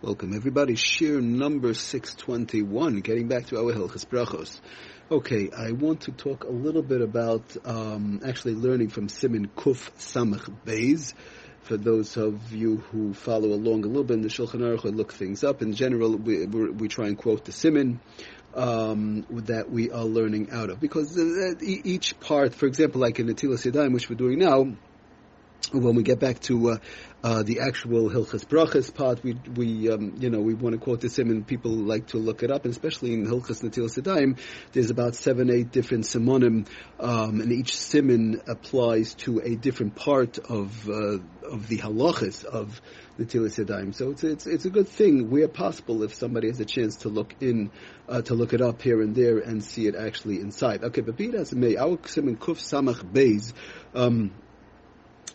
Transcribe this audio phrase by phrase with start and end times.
[0.00, 0.74] Welcome everybody.
[0.74, 4.60] Shiur number 621, getting back to our Hilchas Brachos.
[5.10, 9.90] Okay, I want to talk a little bit about um, actually learning from Simin Kuf
[9.98, 11.14] Samach Beis.
[11.62, 14.90] For those of you who follow along a little bit in the Shulchan Aruch or
[14.90, 17.98] look things up, in general, we, we try and quote the Simin
[18.54, 20.78] um, that we are learning out of.
[20.78, 24.76] Because uh, each part, for example, like in the Tilas Yadayim, which we're doing now,
[25.72, 26.78] when we get back to uh,
[27.22, 31.00] uh, the actual Hilchas Brachas part, we we um, you know we want to quote
[31.00, 34.38] the and People like to look it up, and especially in Hilchas Netilas Yadayim,
[34.72, 36.66] there's about seven, eight different simonim,
[37.00, 42.80] um, and each simon applies to a different part of uh, of the halachas of
[43.18, 43.94] Netilas Yadayim.
[43.94, 47.08] So it's it's it's a good thing where possible if somebody has a chance to
[47.08, 47.70] look in
[48.08, 50.84] uh, to look it up here and there and see it actually inside.
[50.84, 53.52] Okay, but be it as it may, our simon kuf samach beis.
[53.94, 54.30] Um,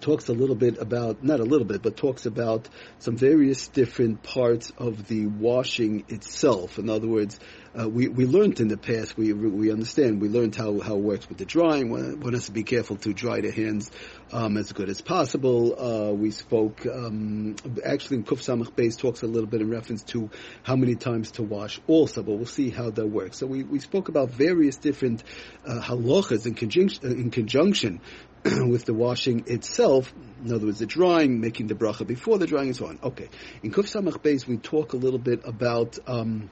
[0.00, 2.68] talks a little bit about, not a little bit, but talks about
[2.98, 6.78] some various different parts of the washing itself.
[6.78, 7.38] In other words,
[7.78, 11.02] uh, we, we learned in the past, we, we understand, we learned how, how it
[11.02, 11.90] works with the drying.
[11.90, 13.90] One, one has to be careful to dry the hands
[14.32, 15.74] um, as good as possible.
[15.78, 20.02] Uh, we spoke, um, actually in Kuf Samach Beis talks a little bit in reference
[20.04, 20.30] to
[20.62, 23.38] how many times to wash also, but we'll see how that works.
[23.38, 25.22] So we, we spoke about various different
[25.66, 28.00] uh, halachas in conjunction, in conjunction
[28.44, 32.68] with the washing itself, in other words, the drying, making the bracha before the drying,
[32.68, 32.98] and so on.
[33.02, 33.28] Okay.
[33.62, 36.50] In Kuf Samach Beis, we talk a little bit about um,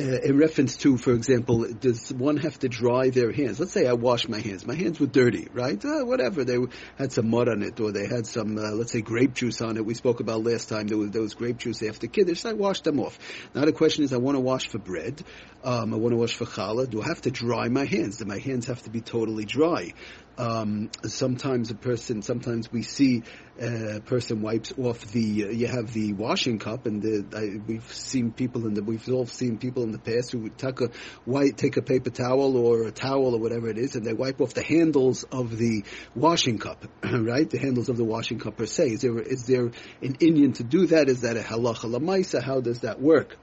[0.00, 3.60] uh, in reference to, for example, does one have to dry their hands?
[3.60, 4.66] Let's say I wash my hands.
[4.66, 5.82] My hands were dirty, right?
[5.84, 6.44] Uh, whatever.
[6.44, 6.56] They
[6.96, 9.76] had some mud on it, or they had some, uh, let's say, grape juice on
[9.76, 9.84] it.
[9.84, 10.86] We spoke about last time.
[10.86, 12.44] There was, there was grape juice after Kiddush.
[12.46, 13.18] I washed them off.
[13.54, 15.22] Now the question is, I want to wash for bread.
[15.62, 16.88] Um, I want to wash for challah.
[16.88, 18.16] Do I have to dry my hands?
[18.16, 19.92] Do my hands have to be totally dry?
[20.38, 23.22] Um, sometimes a person, sometimes we see
[23.60, 27.92] a person wipes off the, uh, you have the washing cup and the, I, we've
[27.92, 30.90] seen people in the, we've all seen people in the past who would take a
[31.24, 34.40] white, take a paper towel or a towel or whatever it is and they wipe
[34.40, 37.48] off the handles of the washing cup, right?
[37.48, 38.88] The handles of the washing cup per se.
[38.92, 39.66] Is there, is there
[40.00, 41.08] an inyan to do that?
[41.08, 42.42] Is that a halacha lamaisa?
[42.42, 43.36] How does that work?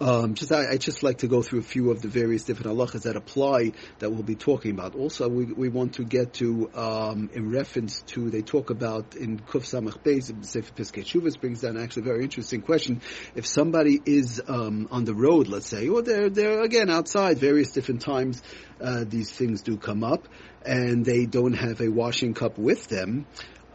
[0.00, 2.76] Um, just I, I, just like to go through a few of the various different
[2.76, 4.96] halachas that apply that we'll be talking about.
[4.96, 9.38] Also, we, we want to get to um, in reference to they talk about in
[9.38, 13.02] Kuf Samach Beis Sefer Piskei Teshuvos brings down actually a very interesting question.
[13.36, 17.70] If somebody is um, on the road, let's say, or they're they're again outside, various
[17.70, 18.42] different times
[18.80, 20.26] uh, these things do come up,
[20.66, 23.26] and they don't have a washing cup with them.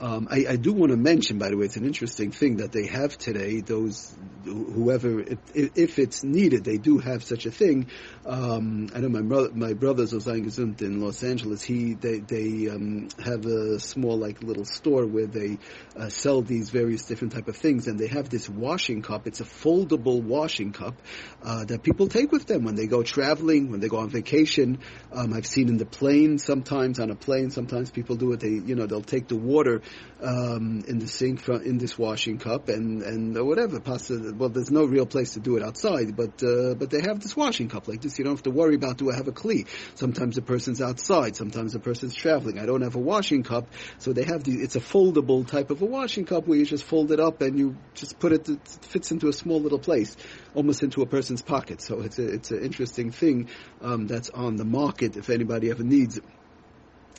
[0.02, 2.72] Um, I, I, do want to mention, by the way, it's an interesting thing that
[2.72, 3.60] they have today.
[3.60, 4.16] Those
[4.46, 7.88] whoever, if, if it's needed, they do have such a thing.
[8.26, 11.62] Um, I know my brother, my brothers Ozain Gesund in Los Angeles.
[11.62, 15.58] He they they um, have a small like little store where they
[15.98, 19.28] uh, sell these various different type of things, and they have this washing cup.
[19.28, 20.96] It's a foldable washing cup
[21.44, 24.80] uh, that people take with them when they go traveling, when they go on vacation.
[25.12, 27.52] Um, I've seen in the plane sometimes on a plane.
[27.52, 28.40] Sometimes people do it.
[28.40, 29.81] They you know they'll take the water
[30.22, 33.79] um, in the sink in this washing cup and and whatever.
[33.79, 34.33] pasta.
[34.35, 37.35] Well, there's no real place to do it outside, but uh, but they have this
[37.35, 38.17] washing cup like this.
[38.17, 39.67] You don't have to worry about do I have a kli.
[39.95, 42.59] Sometimes the person's outside, sometimes the person's traveling.
[42.59, 43.67] I don't have a washing cup,
[43.97, 44.61] so they have the.
[44.61, 47.57] It's a foldable type of a washing cup where you just fold it up and
[47.57, 48.50] you just put it.
[48.50, 50.16] It fits into a small little place,
[50.53, 51.81] almost into a person's pocket.
[51.81, 53.50] So it's a it's an interesting thing
[53.81, 56.23] um, that's on the market if anybody ever needs it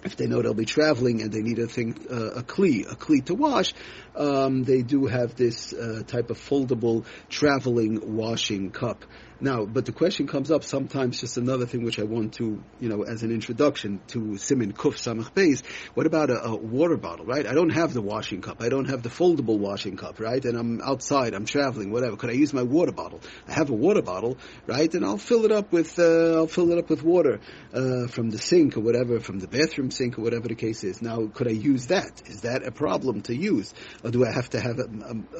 [0.05, 2.97] if they know they'll be traveling and they need a thing, uh, a kli, a
[2.97, 3.75] kli to wash,
[4.17, 9.05] um, they do have this uh, type of foldable traveling washing cup.
[9.43, 12.89] Now, but the question comes up sometimes, just another thing which I want to, you
[12.91, 15.63] know, as an introduction to Simin Kuf Samach Beis,
[15.95, 17.47] what about a, a, water bottle, right?
[17.47, 18.61] I don't have the washing cup.
[18.61, 20.45] I don't have the foldable washing cup, right?
[20.45, 22.17] And I'm outside, I'm traveling, whatever.
[22.17, 23.21] Could I use my water bottle?
[23.49, 24.37] I have a water bottle,
[24.67, 24.93] right?
[24.93, 27.41] And I'll fill it up with, uh, I'll fill it up with water,
[27.73, 31.01] uh, from the sink or whatever, from the bathroom sink or whatever the case is.
[31.01, 32.23] Now, could I use that?
[32.27, 33.73] Is that a problem to use?
[34.05, 34.85] Or do I have to have a,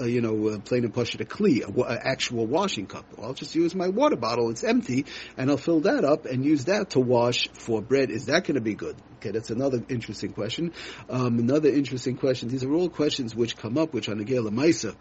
[0.01, 3.05] a, a you know, plain and push a kli, an actual washing cup?
[3.15, 5.07] Well, I'll just use my water bottle, it's empty,
[5.37, 8.11] and I'll fill that up and use that to wash for bread.
[8.11, 8.97] Is that going to be good?
[9.17, 10.73] Okay, that's another interesting question.
[11.09, 12.49] Um, another interesting question.
[12.49, 14.97] These are all questions which come up, which the Gela Maisa,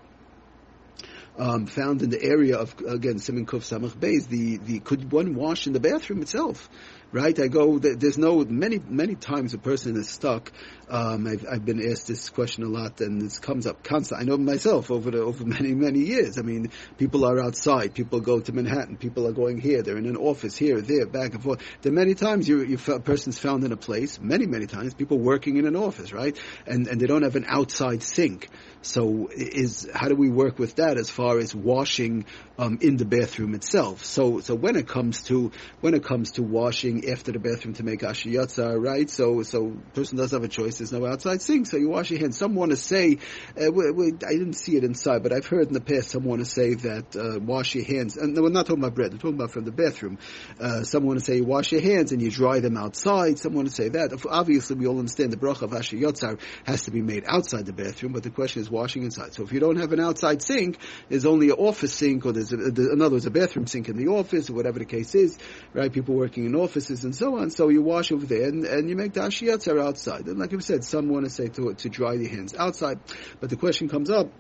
[1.38, 4.28] um, found in the area of again Simon Kuf Samach Beis.
[4.28, 6.70] The the could one wash in the bathroom itself?
[7.12, 7.38] right?
[7.40, 7.80] I go.
[7.80, 10.52] There's no many many times a person is stuck.
[10.90, 14.26] Um, I've, I've been asked this question a lot, and this comes up constantly.
[14.26, 16.38] I know myself over the, over many many years.
[16.38, 17.94] I mean, people are outside.
[17.94, 18.98] People go to Manhattan.
[18.98, 19.82] People are going here.
[19.82, 21.62] They're in an office here, there, back and forth.
[21.82, 24.20] There are many times you, you a person's found in a place.
[24.20, 26.38] Many many times people working in an office, right?
[26.66, 28.50] And and they don't have an outside sink.
[28.82, 32.26] So is how do we work with that as far as washing
[32.58, 34.06] um, in the bathroom itself?
[34.06, 35.52] So so when it comes to
[35.82, 39.10] when it comes to washing after the bathroom to make asher yatzar, right?
[39.10, 40.78] So so person does have a choice.
[40.78, 42.38] There's no outside sink, so you wash your hands.
[42.38, 43.18] Some want to say,
[43.62, 46.24] uh, we, we, I didn't see it inside, but I've heard in the past some
[46.24, 48.16] want to say that uh, wash your hands.
[48.16, 49.12] And we're not talking about bread.
[49.12, 50.20] We're talking about from the bathroom.
[50.58, 53.40] Uh, some want to say you wash your hands and you dry them outside.
[53.40, 54.14] Some want to say that.
[54.30, 57.74] Obviously, we all understand the bracha of asher yatzar has to be made outside the
[57.74, 59.34] bathroom, but the question is washing inside.
[59.34, 60.78] So if you don't have an outside sink,
[61.10, 63.98] there's only an office sink, or there's a, in other words a bathroom sink in
[63.98, 65.38] the office, or whatever the case is,
[65.74, 65.92] right?
[65.92, 67.50] People working in offices and so on.
[67.50, 70.28] So you wash over there and, and you make the asher yatzar outside.
[70.28, 73.00] And like I said, some want to say to, to dry the hands outside,
[73.40, 74.32] but the question comes up,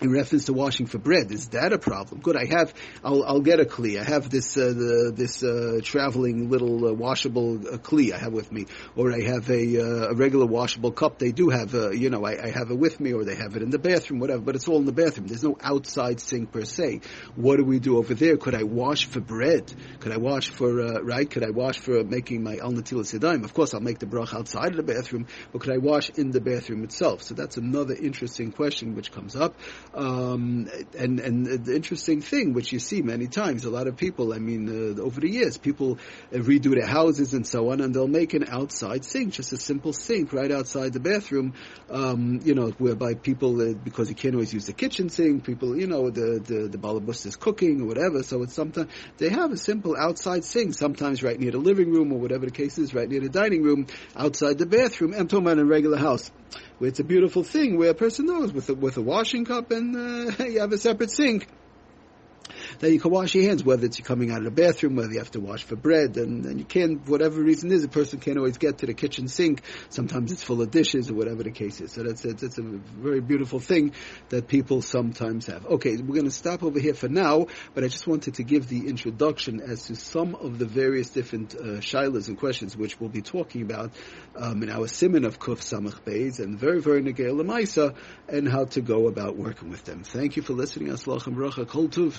[0.00, 1.30] in reference to washing for bread.
[1.30, 2.20] Is that a problem?
[2.20, 2.36] Good.
[2.36, 2.72] I have.
[3.04, 4.00] I'll, I'll get a kli.
[4.00, 8.32] I have this uh, the, this uh, traveling little uh, washable uh, kli I have
[8.32, 8.66] with me,
[8.96, 11.18] or I have a, uh, a regular washable cup.
[11.18, 11.74] They do have.
[11.74, 13.78] Uh, you know, I, I, have it with me, or they have it in the
[13.78, 14.40] bathroom, whatever.
[14.40, 15.26] But it's all in the bathroom.
[15.26, 17.00] There's no outside sink per se.
[17.34, 18.36] What do we do over there?
[18.36, 19.72] Could I wash for bread?
[20.00, 21.28] Could I wash for uh, right?
[21.28, 23.44] Could I wash for making my al netilas yadayim?
[23.44, 26.30] Of course, I'll make the brach outside of the bathroom, but could I wash in
[26.30, 27.22] the bathroom itself?
[27.22, 29.54] So that's another interesting question which comes up.
[29.94, 34.32] Um, and and the interesting thing, which you see many times, a lot of people,
[34.32, 35.98] I mean, uh, over the years, people
[36.32, 39.56] uh, redo their houses and so on, and they'll make an outside sink, just a
[39.56, 41.54] simple sink right outside the bathroom,
[41.90, 45.76] um, you know, whereby people, uh, because you can't always use the kitchen sink, people,
[45.76, 49.56] you know, the the, the is cooking or whatever, so it's sometimes they have a
[49.56, 53.08] simple outside sink, sometimes right near the living room or whatever the case is, right
[53.08, 55.14] near the dining room, outside the bathroom.
[55.14, 56.30] I'm talking a regular house
[56.78, 59.70] where it's a beautiful thing where a person knows with a, with a washing cup
[59.78, 61.46] and uh, you have a separate sink
[62.80, 65.18] that you can wash your hands, whether it's coming out of the bathroom, whether you
[65.18, 68.38] have to wash for bread, and, and you can't, whatever reason is, a person can't
[68.38, 69.62] always get to the kitchen sink.
[69.88, 71.92] Sometimes it's full of dishes or whatever the case is.
[71.92, 73.92] So that's, that's, that's a very beautiful thing
[74.28, 75.66] that people sometimes have.
[75.66, 78.68] Okay, we're going to stop over here for now, but I just wanted to give
[78.68, 83.10] the introduction as to some of the various different uh, shailos and questions which we'll
[83.10, 83.92] be talking about
[84.36, 87.94] um, in our simon of Kuf Samach Beis and very, very Negei Lamaisa
[88.28, 90.04] and how to go about working with them.
[90.04, 90.88] Thank you for listening.
[90.88, 92.12] Aslach and Kol Tuv.